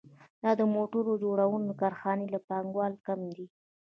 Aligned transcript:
دا 0.43 0.51
د 0.59 0.61
موټر 0.75 1.05
جوړونې 1.23 1.65
د 1.67 1.71
کارخانې 1.81 2.25
له 2.33 2.39
پانګوال 2.47 2.93
کم 3.05 3.19
دی 3.35 3.45